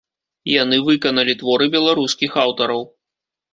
[0.51, 2.81] Яны выканалі творы беларускіх аўтараў.